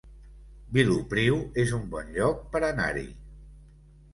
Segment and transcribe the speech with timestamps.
[0.77, 3.07] Vilopriu es un bon lloc per anar-hi